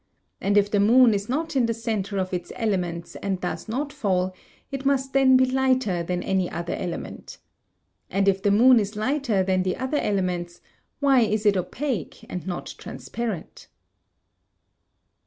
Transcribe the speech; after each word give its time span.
And 0.41 0.57
if 0.57 0.71
the 0.71 0.79
moon 0.79 1.13
is 1.13 1.29
not 1.29 1.55
in 1.55 1.67
the 1.67 1.75
centre 1.75 2.17
of 2.17 2.33
its 2.33 2.51
elements 2.55 3.15
and 3.17 3.39
does 3.39 3.69
not 3.69 3.93
fall, 3.93 4.33
it 4.71 4.83
must 4.83 5.13
then 5.13 5.37
be 5.37 5.45
lighter 5.45 6.01
than 6.01 6.23
any 6.23 6.49
other 6.49 6.73
element. 6.73 7.37
And 8.09 8.27
if 8.27 8.41
the 8.41 8.49
moon 8.49 8.79
is 8.79 8.95
lighter 8.95 9.43
than 9.43 9.61
the 9.61 9.77
other 9.77 9.99
elements, 9.99 10.59
why 11.01 11.19
is 11.19 11.45
it 11.45 11.55
opaque 11.55 12.25
and 12.31 12.47
not 12.47 12.73
transparent? 12.79 13.67